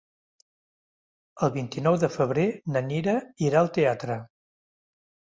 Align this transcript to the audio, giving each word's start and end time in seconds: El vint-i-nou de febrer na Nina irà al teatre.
El 1.47 1.51
vint-i-nou 1.57 1.97
de 2.03 2.09
febrer 2.13 2.45
na 2.77 2.81
Nina 2.85 3.13
irà 3.49 3.61
al 3.61 3.69
teatre. 3.77 4.17